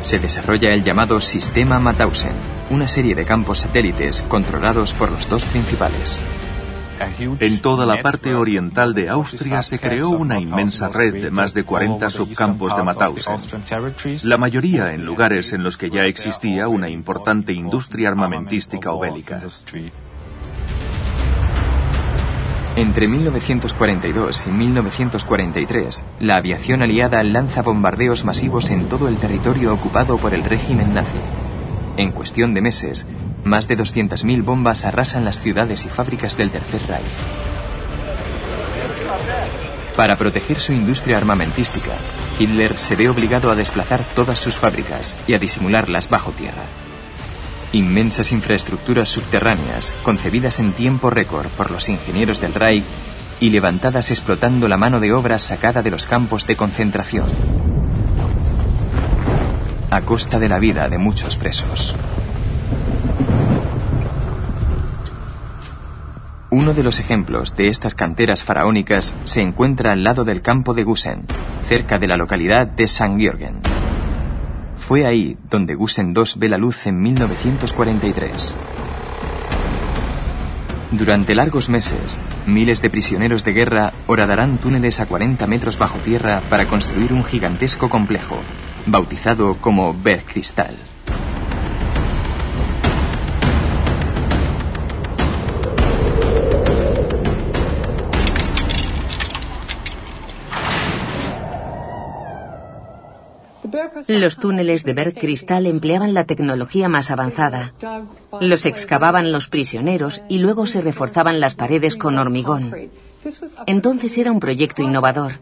[0.00, 2.32] Se desarrolla el llamado Sistema Mauthausen,
[2.70, 6.20] una serie de campos satélites controlados por los dos principales.
[7.40, 11.64] En toda la parte oriental de Austria se creó una inmensa red de más de
[11.64, 13.36] 40 subcampos de Mauthausen,
[14.24, 19.40] la mayoría en lugares en los que ya existía una importante industria armamentística o bélica.
[22.76, 30.18] Entre 1942 y 1943, la aviación aliada lanza bombardeos masivos en todo el territorio ocupado
[30.18, 31.16] por el régimen nazi.
[31.96, 33.06] En cuestión de meses,
[33.44, 37.04] más de 200.000 bombas arrasan las ciudades y fábricas del Tercer Reich.
[39.96, 41.92] Para proteger su industria armamentística,
[42.38, 46.64] Hitler se ve obligado a desplazar todas sus fábricas y a disimularlas bajo tierra.
[47.72, 52.84] Inmensas infraestructuras subterráneas, concebidas en tiempo récord por los ingenieros del Reich
[53.40, 57.28] y levantadas explotando la mano de obra sacada de los campos de concentración,
[59.90, 61.94] a costa de la vida de muchos presos.
[66.56, 70.84] Uno de los ejemplos de estas canteras faraónicas se encuentra al lado del campo de
[70.84, 71.26] Gusen,
[71.62, 73.14] cerca de la localidad de St.
[73.18, 73.60] Georgen.
[74.78, 78.54] Fue ahí donde Gusen II ve la luz en 1943.
[80.92, 86.40] Durante largos meses, miles de prisioneros de guerra horadarán túneles a 40 metros bajo tierra
[86.48, 88.38] para construir un gigantesco complejo,
[88.86, 90.95] bautizado como Bergkristall.
[104.08, 107.72] Los túneles de Bergkristall empleaban la tecnología más avanzada.
[108.40, 112.90] Los excavaban los prisioneros y luego se reforzaban las paredes con hormigón.
[113.66, 115.32] Entonces era un proyecto innovador.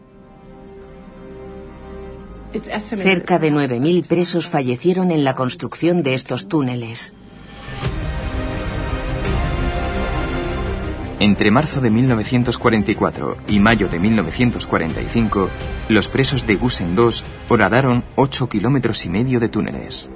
[2.61, 7.13] Cerca de 9.000 presos fallecieron en la construcción de estos túneles.
[11.19, 15.49] Entre marzo de 1944 y mayo de 1945,
[15.87, 17.09] los presos de Gusen II
[17.47, 20.09] horadaron 8 kilómetros y medio de túneles.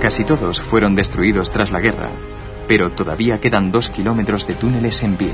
[0.00, 2.08] Casi todos fueron destruidos tras la guerra,
[2.66, 5.30] pero todavía quedan 2 kilómetros de túneles en pie.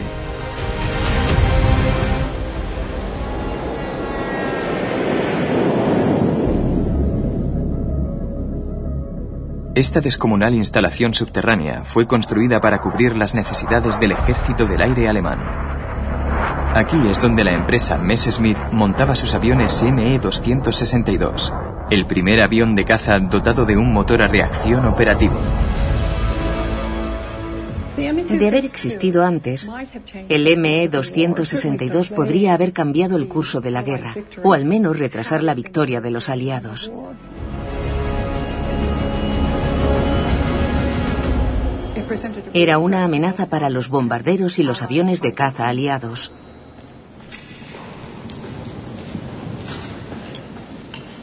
[9.76, 15.38] Esta descomunal instalación subterránea fue construida para cubrir las necesidades del ejército del aire alemán.
[16.74, 23.18] Aquí es donde la empresa Messerschmitt montaba sus aviones ME-262, el primer avión de caza
[23.18, 25.38] dotado de un motor a reacción operativo.
[27.98, 29.70] De haber existido antes,
[30.30, 35.52] el ME-262 podría haber cambiado el curso de la guerra, o al menos retrasar la
[35.52, 36.90] victoria de los aliados.
[42.52, 46.32] Era una amenaza para los bombarderos y los aviones de caza aliados.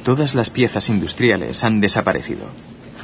[0.04, 2.46] Todas las piezas industriales han desaparecido.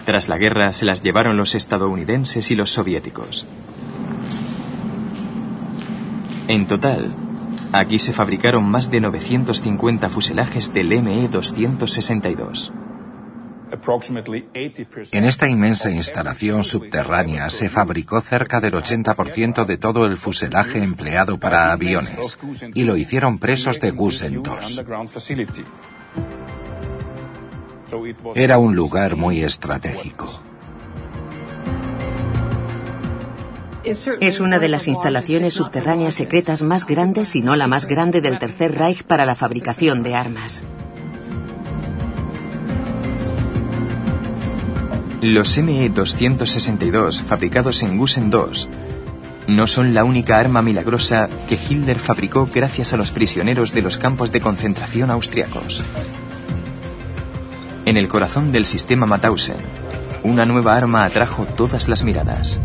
[0.06, 3.46] Tras la guerra se las llevaron los estadounidenses y los soviéticos.
[6.50, 7.14] En total,
[7.72, 12.79] aquí se fabricaron más de 950 fuselajes del ME-262.
[15.12, 21.40] En esta inmensa instalación subterránea se fabricó cerca del 80% de todo el fuselaje empleado
[21.40, 22.40] para aviones
[22.74, 24.86] y lo hicieron presos de Gusen II.
[28.36, 30.44] Era un lugar muy estratégico.
[33.84, 38.38] Es una de las instalaciones subterráneas secretas más grandes, si no la más grande del
[38.38, 40.64] Tercer Reich para la fabricación de armas.
[45.22, 48.70] Los ME-262 fabricados en Gusen II
[49.48, 53.98] no son la única arma milagrosa que Hitler fabricó gracias a los prisioneros de los
[53.98, 55.84] campos de concentración austriacos.
[57.86, 59.58] En el corazón del sistema Mauthausen,
[60.24, 62.62] una nueva arma atrajo todas las miradas.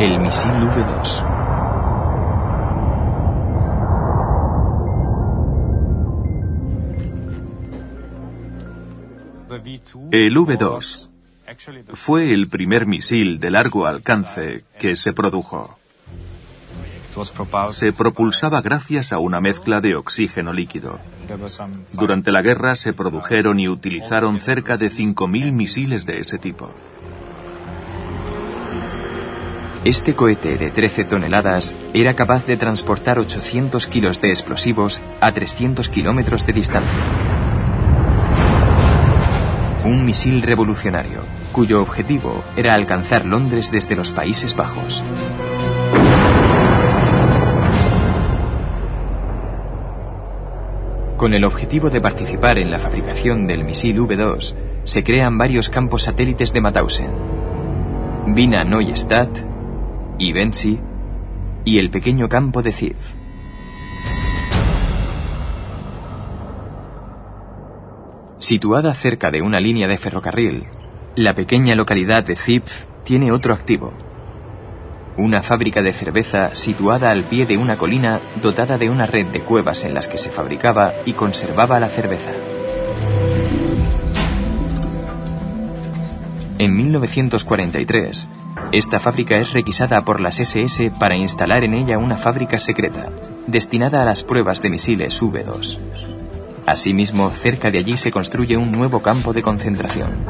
[0.00, 1.33] El misil V2.
[10.10, 11.10] El V2
[11.92, 15.78] fue el primer misil de largo alcance que se produjo.
[17.70, 20.98] Se propulsaba gracias a una mezcla de oxígeno líquido.
[21.92, 26.70] Durante la guerra se produjeron y utilizaron cerca de 5.000 misiles de ese tipo.
[29.84, 35.90] Este cohete de 13 toneladas era capaz de transportar 800 kilos de explosivos a 300
[35.90, 37.23] kilómetros de distancia.
[39.84, 41.20] Un misil revolucionario,
[41.52, 45.04] cuyo objetivo era alcanzar Londres desde los Países Bajos.
[51.18, 54.54] Con el objetivo de participar en la fabricación del misil V2,
[54.84, 57.10] se crean varios campos satélites de Mauthausen.
[58.28, 59.36] Vina Neustadt,
[60.18, 60.80] Ivensi
[61.66, 63.23] y el pequeño campo de Ziv.
[68.44, 70.66] Situada cerca de una línea de ferrocarril,
[71.16, 73.94] la pequeña localidad de Zipf tiene otro activo.
[75.16, 79.40] Una fábrica de cerveza situada al pie de una colina dotada de una red de
[79.40, 82.32] cuevas en las que se fabricaba y conservaba la cerveza.
[86.58, 88.28] En 1943,
[88.72, 93.08] esta fábrica es requisada por las SS para instalar en ella una fábrica secreta,
[93.46, 96.13] destinada a las pruebas de misiles V2.
[96.66, 100.26] Asimismo, cerca de allí se construye un nuevo campo de concentración.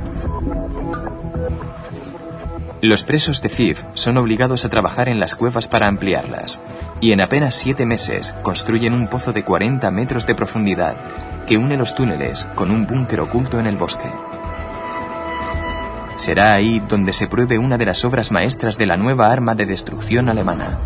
[2.81, 6.61] Los presos de CIF son obligados a trabajar en las cuevas para ampliarlas,
[7.01, 10.97] y en apenas siete meses construyen un pozo de 40 metros de profundidad
[11.47, 14.11] que une los túneles con un búnker oculto en el bosque.
[16.17, 19.67] Será ahí donde se pruebe una de las obras maestras de la nueva arma de
[19.67, 20.79] destrucción alemana,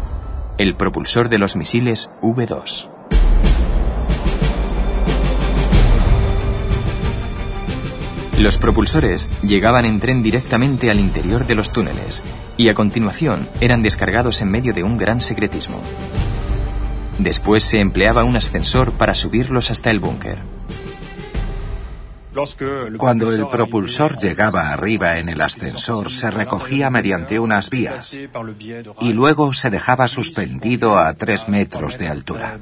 [0.56, 2.97] el propulsor de los misiles V2.
[8.38, 12.22] Los propulsores llegaban en tren directamente al interior de los túneles
[12.56, 15.80] y a continuación eran descargados en medio de un gran secretismo.
[17.18, 20.38] Después se empleaba un ascensor para subirlos hasta el búnker.
[22.96, 28.16] Cuando el propulsor llegaba arriba en el ascensor se recogía mediante unas vías
[29.00, 32.56] y luego se dejaba suspendido a tres metros de altura.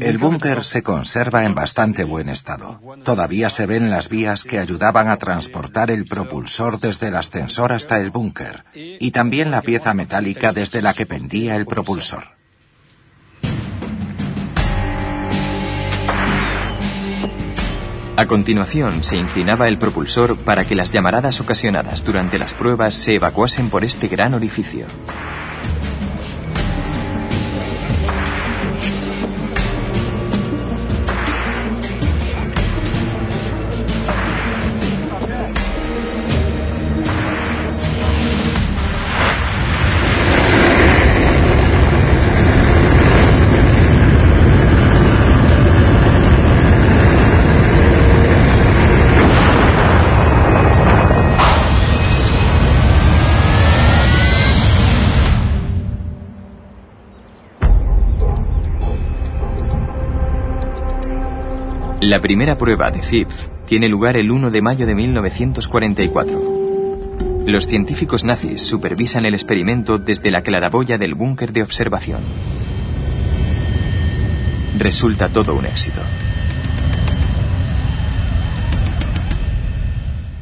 [0.00, 2.80] El búnker se conserva en bastante buen estado.
[3.04, 8.00] Todavía se ven las vías que ayudaban a transportar el propulsor desde el ascensor hasta
[8.00, 12.36] el búnker y también la pieza metálica desde la que pendía el propulsor.
[18.18, 23.16] A continuación, se inclinaba el propulsor para que las llamaradas ocasionadas durante las pruebas se
[23.16, 24.86] evacuasen por este gran orificio.
[62.16, 66.44] La primera prueba de ZIPF tiene lugar el 1 de mayo de 1944.
[67.44, 72.22] Los científicos nazis supervisan el experimento desde la claraboya del búnker de observación.
[74.78, 76.00] Resulta todo un éxito.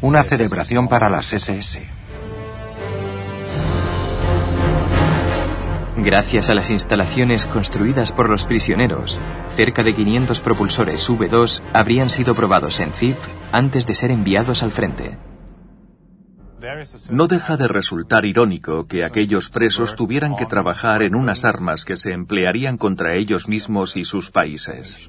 [0.01, 1.94] Una celebración para las SS.
[6.05, 12.35] Gracias a las instalaciones construidas por los prisioneros, cerca de 500 propulsores V2 habrían sido
[12.35, 13.17] probados en CIF
[13.53, 15.17] antes de ser enviados al frente.
[17.11, 21.97] No deja de resultar irónico que aquellos presos tuvieran que trabajar en unas armas que
[21.97, 25.09] se emplearían contra ellos mismos y sus países.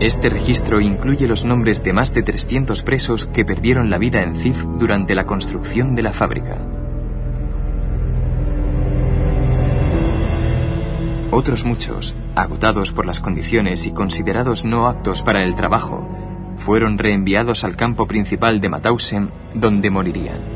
[0.00, 4.34] Este registro incluye los nombres de más de 300 presos que perdieron la vida en
[4.34, 6.56] Cif durante la construcción de la fábrica.
[11.30, 16.08] Otros muchos, agotados por las condiciones y considerados no aptos para el trabajo,
[16.56, 20.53] fueron reenviados al campo principal de Mauthausen, donde morirían.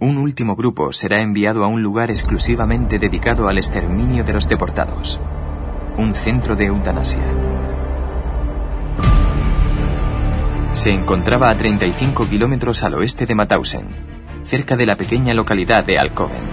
[0.00, 5.20] Un último grupo será enviado a un lugar exclusivamente dedicado al exterminio de los deportados,
[5.96, 7.24] un centro de eutanasia.
[10.72, 13.88] Se encontraba a 35 kilómetros al oeste de Mauthausen,
[14.44, 16.46] cerca de la pequeña localidad de Alcoven.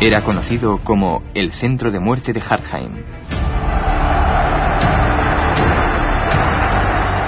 [0.00, 3.04] Era conocido como el centro de muerte de Hartheim.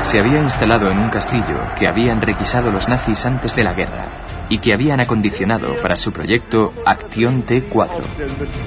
[0.03, 4.07] Se había instalado en un castillo que habían requisado los nazis antes de la guerra
[4.49, 8.01] y que habían acondicionado para su proyecto Acción T4.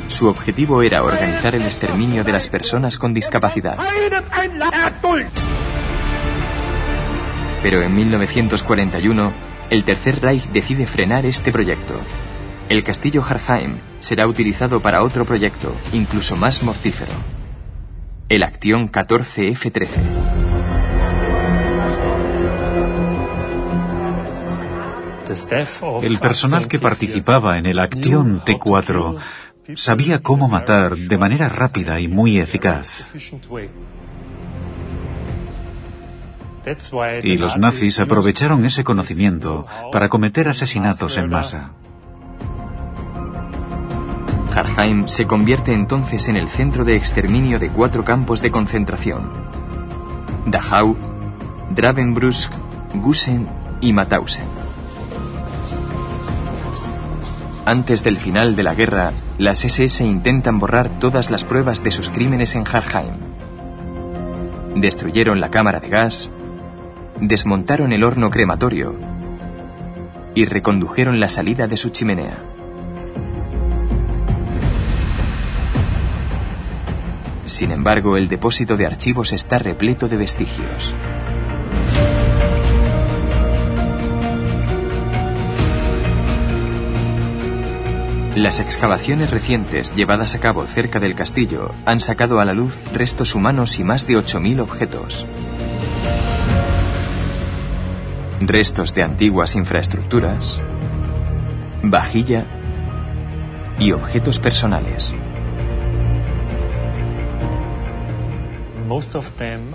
[0.08, 3.78] Su objetivo era organizar el exterminio de las personas con discapacidad.
[7.64, 9.32] Pero en 1941,
[9.70, 11.94] el Tercer Reich decide frenar este proyecto.
[12.70, 17.12] El castillo Harheim será utilizado para otro proyecto, incluso más mortífero.
[18.30, 20.51] El Acción 14F-13.
[26.02, 29.18] El personal que participaba en el Acción T4
[29.76, 33.08] sabía cómo matar de manera rápida y muy eficaz.
[37.24, 41.72] Y los nazis aprovecharon ese conocimiento para cometer asesinatos en masa.
[44.54, 49.32] Harheim se convierte entonces en el centro de exterminio de cuatro campos de concentración.
[50.46, 50.98] Dachau,
[51.74, 52.52] Ravensbrück,
[52.96, 53.48] Gusen
[53.80, 54.61] y Mauthausen.
[57.66, 62.10] Antes del final de la guerra, las SS intentan borrar todas las pruebas de sus
[62.10, 63.14] crímenes en Harheim.
[64.76, 66.32] Destruyeron la cámara de gas,
[67.20, 68.96] desmontaron el horno crematorio
[70.34, 72.40] y recondujeron la salida de su chimenea.
[77.46, 80.96] Sin embargo, el depósito de archivos está repleto de vestigios.
[88.36, 93.36] Las excavaciones recientes llevadas a cabo cerca del castillo han sacado a la luz restos
[93.36, 95.26] humanos y más de 8.000 objetos
[98.42, 100.62] restos de antiguas infraestructuras,
[101.84, 102.48] vajilla
[103.80, 105.16] y objetos personales.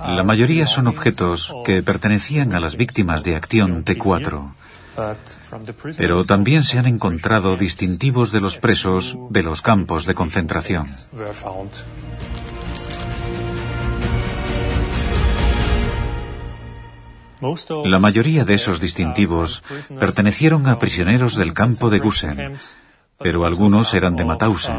[0.07, 4.53] La mayoría son objetos que pertenecían a las víctimas de Acción T4,
[5.97, 10.87] pero también se han encontrado distintivos de los presos de los campos de concentración.
[17.85, 19.63] La mayoría de esos distintivos
[19.99, 22.59] pertenecieron a prisioneros del campo de Gusen,
[23.19, 24.77] pero algunos eran de Mauthausen.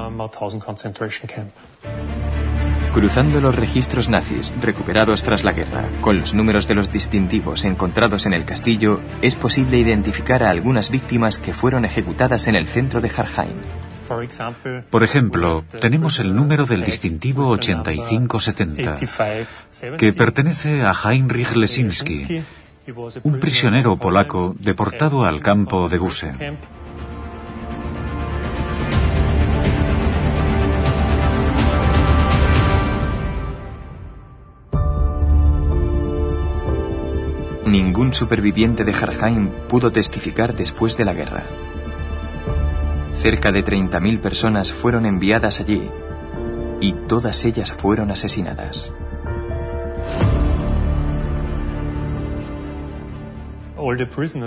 [2.98, 8.26] Cruzando los registros nazis recuperados tras la guerra con los números de los distintivos encontrados
[8.26, 13.00] en el castillo, es posible identificar a algunas víctimas que fueron ejecutadas en el centro
[13.00, 13.62] de Harheim.
[14.90, 18.96] Por ejemplo, tenemos el número del distintivo 8570,
[19.96, 22.42] que pertenece a Heinrich Lesinski,
[23.22, 26.58] un prisionero polaco deportado al campo de Gusen.
[37.68, 41.44] Ningún superviviente de Harheim pudo testificar después de la guerra.
[43.14, 45.90] Cerca de 30.000 personas fueron enviadas allí
[46.80, 48.94] y todas ellas fueron asesinadas.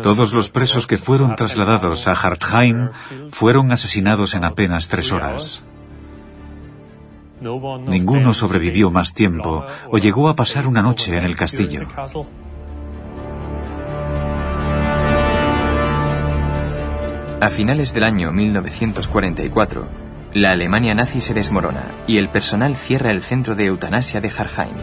[0.03, 2.89] Todos los presos que fueron trasladados a Hartheim
[3.31, 5.63] fueron asesinados en apenas tres horas.
[7.41, 11.87] Ninguno sobrevivió más tiempo o llegó a pasar una noche en el castillo.
[17.41, 19.89] A finales del año 1944,
[20.35, 24.77] la Alemania nazi se desmorona y el personal cierra el centro de eutanasia de Harheim.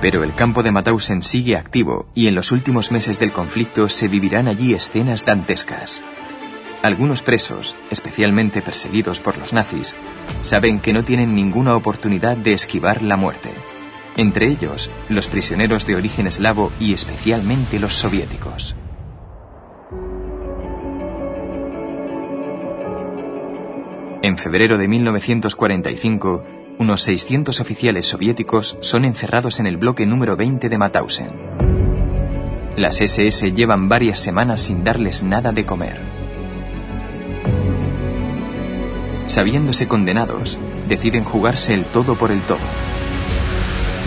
[0.00, 4.08] Pero el campo de Mauthausen sigue activo y en los últimos meses del conflicto se
[4.08, 6.02] vivirán allí escenas dantescas.
[6.82, 9.96] Algunos presos, especialmente perseguidos por los nazis,
[10.42, 13.50] saben que no tienen ninguna oportunidad de esquivar la muerte.
[14.16, 18.74] Entre ellos, los prisioneros de origen eslavo y especialmente los soviéticos.
[24.22, 26.42] En febrero de 1945,
[26.78, 31.30] unos 600 oficiales soviéticos son encerrados en el bloque número 20 de Mauthausen.
[32.76, 36.00] Las SS llevan varias semanas sin darles nada de comer.
[39.24, 42.58] Sabiéndose condenados, deciden jugarse el todo por el todo.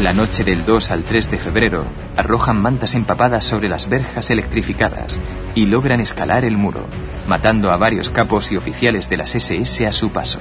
[0.02, 1.86] La noche del 2 al 3 de febrero,
[2.18, 5.20] arrojan mantas empapadas sobre las verjas electrificadas
[5.54, 6.88] y logran escalar el muro,
[7.28, 10.39] matando a varios capos y oficiales de las SS a su paso.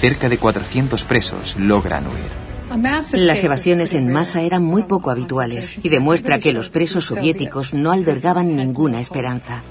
[0.00, 2.50] Cerca de 400 presos logran huir.
[3.12, 7.92] Las evasiones en masa eran muy poco habituales y demuestra que los presos soviéticos no
[7.92, 9.62] albergaban ninguna esperanza.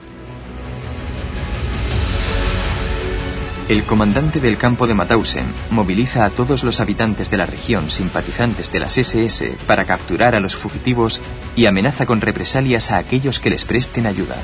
[3.70, 8.72] El comandante del campo de Mauthausen moviliza a todos los habitantes de la región simpatizantes
[8.72, 11.22] de las SS para capturar a los fugitivos
[11.56, 14.38] y amenaza con represalias a aquellos que les presten ayuda.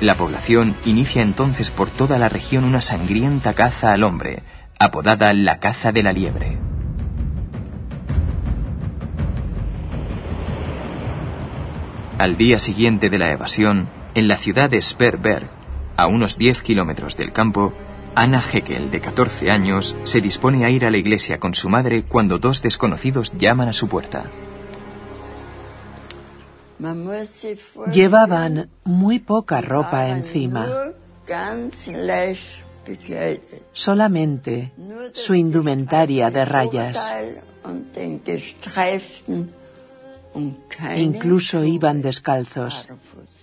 [0.00, 4.44] La población inicia entonces por toda la región una sangrienta caza al hombre,
[4.78, 6.56] apodada la caza de la liebre.
[12.16, 15.50] Al día siguiente de la evasión, en la ciudad de Sperberg,
[15.96, 17.74] a unos 10 kilómetros del campo,
[18.18, 22.02] Anna Heckel, de 14 años, se dispone a ir a la iglesia con su madre
[22.02, 24.28] cuando dos desconocidos llaman a su puerta.
[27.92, 30.66] Llevaban muy poca ropa encima.
[33.72, 34.72] Solamente
[35.12, 36.98] su indumentaria de rayas.
[40.96, 42.88] Incluso iban descalzos,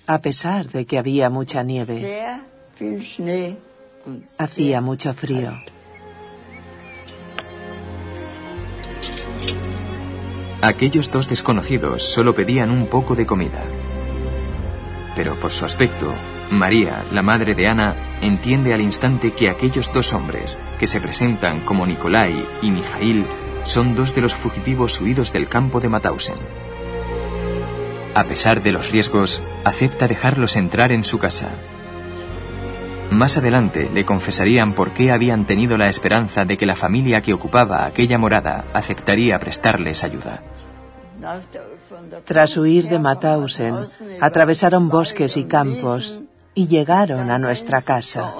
[0.05, 2.41] a pesar de que había mucha nieve.
[4.37, 5.53] Hacía mucho frío.
[10.61, 13.63] Aquellos dos desconocidos solo pedían un poco de comida.
[15.15, 16.13] Pero por su aspecto,
[16.51, 21.61] María, la madre de Ana, entiende al instante que aquellos dos hombres, que se presentan
[21.61, 23.25] como Nikolai y Mijail,
[23.63, 26.37] son dos de los fugitivos huidos del campo de Mauthausen.
[28.13, 31.49] A pesar de los riesgos, acepta dejarlos entrar en su casa.
[33.11, 37.33] Más adelante le confesarían por qué habían tenido la esperanza de que la familia que
[37.33, 40.43] ocupaba aquella morada aceptaría prestarles ayuda.
[42.25, 43.75] Tras huir de Mauthausen,
[44.19, 46.21] atravesaron bosques y campos
[46.53, 48.33] y llegaron a nuestra casa.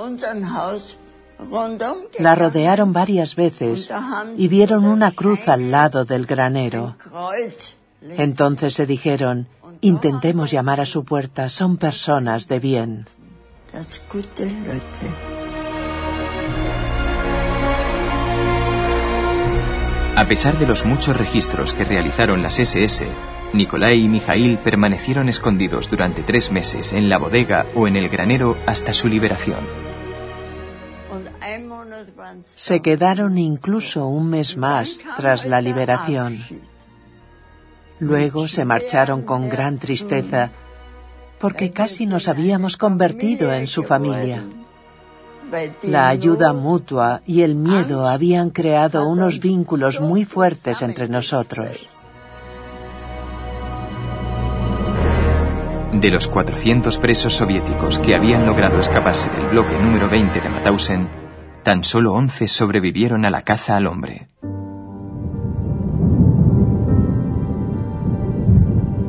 [2.20, 3.92] La rodearon varias veces
[4.38, 6.96] y vieron una cruz al lado del granero.
[8.02, 9.48] Entonces se dijeron,
[9.82, 13.06] intentemos llamar a su puerta, son personas de bien.
[20.16, 23.06] A pesar de los muchos registros que realizaron las SS,
[23.54, 28.58] Nikolai y Mijail permanecieron escondidos durante tres meses en la bodega o en el granero
[28.66, 29.60] hasta su liberación.
[32.56, 36.38] Se quedaron incluso un mes más tras la liberación.
[38.00, 40.52] Luego se marcharon con gran tristeza
[41.46, 44.44] porque casi nos habíamos convertido en su familia.
[45.84, 51.88] La ayuda mutua y el miedo habían creado unos vínculos muy fuertes entre nosotros.
[55.94, 61.08] De los 400 presos soviéticos que habían logrado escaparse del bloque número 20 de Mauthausen,
[61.62, 64.30] tan solo 11 sobrevivieron a la caza al hombre.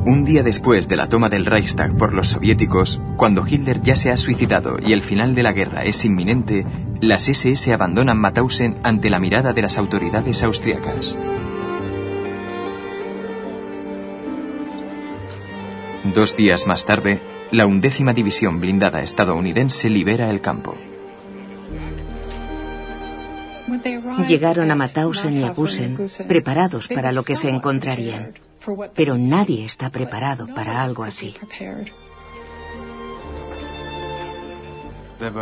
[0.07, 4.09] Un día después de la toma del Reichstag por los soviéticos, cuando Hitler ya se
[4.09, 6.65] ha suicidado y el final de la guerra es inminente,
[7.01, 11.17] las SS abandonan Mauthausen ante la mirada de las autoridades austriacas.
[16.15, 17.19] Dos días más tarde,
[17.51, 20.77] la undécima división blindada estadounidense libera el campo.
[24.25, 25.97] Llegaron a Mauthausen y a Gusen
[26.29, 28.46] preparados para lo que se encontrarían
[28.95, 31.35] pero nadie está preparado para algo así.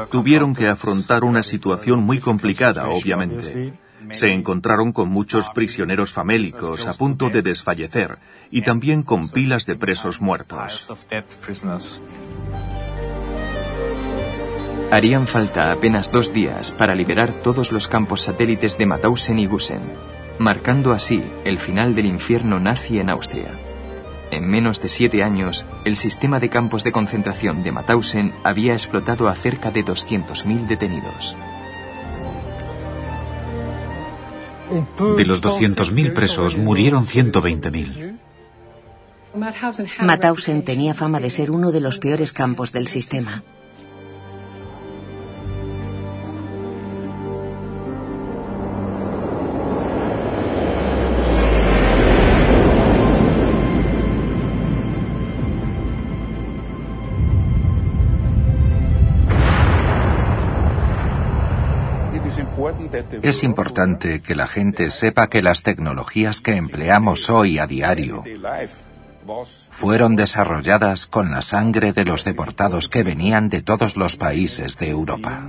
[0.09, 3.73] Tuvieron que afrontar una situación muy complicada, obviamente.
[4.11, 8.19] Se encontraron con muchos prisioneros famélicos a punto de desfallecer
[8.51, 10.93] y también con pilas de presos muertos.
[14.91, 20.14] Harían falta apenas dos días para liberar todos los campos satélites de Mauthausen y Gusen
[20.39, 23.59] marcando así el final del infierno nazi en Austria.
[24.31, 29.29] En menos de siete años, el sistema de campos de concentración de Mauthausen había explotado
[29.29, 31.38] a cerca de 200.000 detenidos.
[35.17, 38.17] De los 200.000 presos murieron 120.000.
[40.01, 43.43] Mauthausen tenía fama de ser uno de los peores campos del sistema.
[63.26, 68.23] Es importante que la gente sepa que las tecnologías que empleamos hoy a diario
[69.71, 74.89] fueron desarrolladas con la sangre de los deportados que venían de todos los países de
[74.89, 75.43] Europa.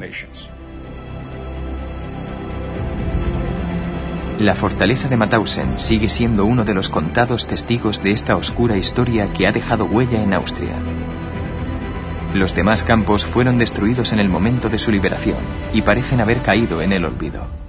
[4.38, 9.30] La fortaleza de Mauthausen sigue siendo uno de los contados testigos de esta oscura historia
[9.34, 10.76] que ha dejado huella en Austria.
[12.32, 15.40] Los demás campos fueron destruidos en el momento de su liberación
[15.74, 17.65] y parecen haber caído en el olvido.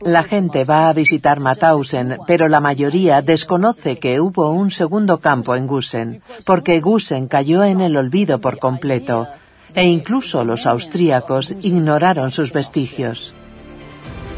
[0.00, 5.54] La gente va a visitar Mauthausen, pero la mayoría desconoce que hubo un segundo campo
[5.56, 9.28] en Gusen, porque Gusen cayó en el olvido por completo,
[9.74, 13.34] e incluso los austríacos ignoraron sus vestigios.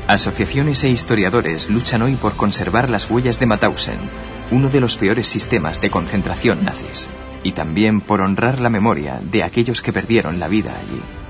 [0.09, 3.99] Asociaciones e historiadores luchan hoy por conservar las huellas de Mauthausen,
[4.51, 7.09] uno de los peores sistemas de concentración nazis,
[7.43, 11.26] y también por honrar la memoria de aquellos que perdieron la vida allí.